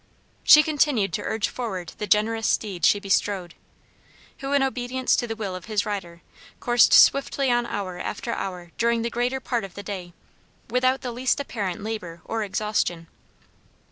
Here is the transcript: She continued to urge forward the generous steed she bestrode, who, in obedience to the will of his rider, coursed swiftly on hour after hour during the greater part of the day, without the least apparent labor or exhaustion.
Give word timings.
She 0.43 0.63
continued 0.63 1.13
to 1.13 1.21
urge 1.21 1.47
forward 1.47 1.93
the 1.99 2.07
generous 2.07 2.47
steed 2.47 2.85
she 2.87 2.99
bestrode, 2.99 3.53
who, 4.39 4.51
in 4.51 4.63
obedience 4.63 5.15
to 5.17 5.27
the 5.27 5.35
will 5.35 5.55
of 5.55 5.65
his 5.65 5.85
rider, 5.85 6.23
coursed 6.59 6.91
swiftly 6.91 7.51
on 7.51 7.67
hour 7.67 7.99
after 7.99 8.33
hour 8.33 8.71
during 8.79 9.03
the 9.03 9.11
greater 9.11 9.39
part 9.39 9.63
of 9.63 9.75
the 9.75 9.83
day, 9.83 10.13
without 10.71 11.01
the 11.01 11.11
least 11.11 11.39
apparent 11.39 11.83
labor 11.83 12.19
or 12.25 12.41
exhaustion. 12.41 13.09